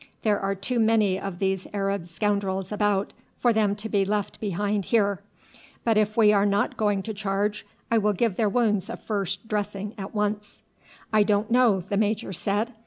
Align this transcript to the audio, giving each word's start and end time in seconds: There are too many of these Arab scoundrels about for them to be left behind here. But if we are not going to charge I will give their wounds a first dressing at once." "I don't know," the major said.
There 0.23 0.39
are 0.39 0.55
too 0.55 0.79
many 0.79 1.19
of 1.19 1.37
these 1.37 1.67
Arab 1.75 2.07
scoundrels 2.07 2.71
about 2.71 3.13
for 3.37 3.53
them 3.53 3.75
to 3.75 3.87
be 3.87 4.03
left 4.03 4.39
behind 4.39 4.85
here. 4.85 5.21
But 5.83 5.95
if 5.95 6.17
we 6.17 6.33
are 6.33 6.43
not 6.43 6.75
going 6.75 7.03
to 7.03 7.13
charge 7.13 7.67
I 7.91 7.99
will 7.99 8.13
give 8.13 8.35
their 8.35 8.49
wounds 8.49 8.89
a 8.89 8.97
first 8.97 9.47
dressing 9.47 9.93
at 9.99 10.15
once." 10.15 10.63
"I 11.13 11.21
don't 11.21 11.51
know," 11.51 11.81
the 11.81 11.97
major 11.97 12.33
said. 12.33 12.73